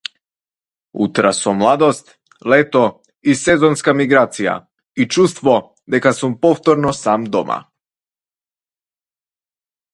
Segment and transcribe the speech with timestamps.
[1.05, 2.07] Утра со младост,
[2.53, 2.81] лето
[3.33, 4.57] и сезонска миграција,
[5.05, 5.57] и чувство
[5.97, 7.63] дека сум повторно сам дома.